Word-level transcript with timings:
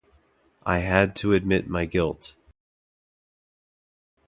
I 0.65 0.79
had 0.79 1.15
to 1.17 1.33
admit 1.33 1.69
my 1.69 1.85
guilt. 1.85 2.33